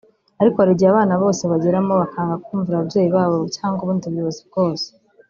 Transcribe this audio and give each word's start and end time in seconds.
Ariko 0.41 0.55
hari 0.59 0.71
igihe 0.73 0.89
abana 0.91 1.13
bose 1.23 1.41
bageramo 1.51 1.93
bakanga 2.01 2.41
kumvira 2.45 2.75
ababyeyi 2.77 3.09
babo 3.15 3.37
cyangwa 3.55 3.79
ubundi 3.81 4.05
buyobozi 4.11 4.41
bwose 4.49 4.87